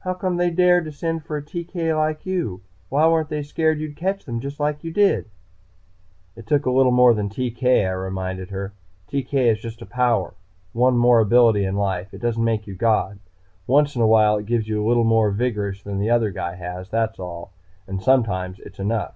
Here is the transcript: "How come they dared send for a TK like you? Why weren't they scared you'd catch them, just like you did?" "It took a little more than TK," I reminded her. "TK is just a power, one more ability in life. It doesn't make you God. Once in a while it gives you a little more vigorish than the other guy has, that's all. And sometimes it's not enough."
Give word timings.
"How 0.00 0.12
come 0.12 0.38
they 0.38 0.50
dared 0.50 0.92
send 0.92 1.24
for 1.24 1.36
a 1.36 1.40
TK 1.40 1.96
like 1.96 2.26
you? 2.26 2.62
Why 2.88 3.06
weren't 3.06 3.28
they 3.28 3.44
scared 3.44 3.78
you'd 3.78 3.94
catch 3.94 4.24
them, 4.24 4.40
just 4.40 4.58
like 4.58 4.82
you 4.82 4.92
did?" 4.92 5.30
"It 6.34 6.48
took 6.48 6.66
a 6.66 6.72
little 6.72 6.90
more 6.90 7.14
than 7.14 7.28
TK," 7.28 7.86
I 7.86 7.92
reminded 7.92 8.50
her. 8.50 8.72
"TK 9.06 9.34
is 9.52 9.60
just 9.60 9.80
a 9.82 9.86
power, 9.86 10.34
one 10.72 10.96
more 10.96 11.20
ability 11.20 11.62
in 11.62 11.76
life. 11.76 12.12
It 12.12 12.18
doesn't 12.20 12.42
make 12.42 12.66
you 12.66 12.74
God. 12.74 13.20
Once 13.68 13.94
in 13.94 14.02
a 14.02 14.06
while 14.08 14.36
it 14.36 14.46
gives 14.46 14.66
you 14.66 14.84
a 14.84 14.88
little 14.88 15.04
more 15.04 15.30
vigorish 15.30 15.84
than 15.84 16.00
the 16.00 16.10
other 16.10 16.32
guy 16.32 16.56
has, 16.56 16.88
that's 16.90 17.20
all. 17.20 17.52
And 17.86 18.02
sometimes 18.02 18.58
it's 18.58 18.80
not 18.80 18.84
enough." 18.84 19.14